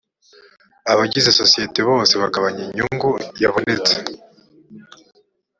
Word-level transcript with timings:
abagize 0.91 1.29
sosiyete 1.39 1.79
bose 1.89 2.13
bagabanye 2.23 2.61
inyungu 2.65 3.09
yabonetse 3.41 3.93